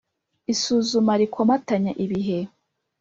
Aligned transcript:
isuzuma 0.53 1.13
rikomatanya 1.21 1.91
ibihe 2.03 2.39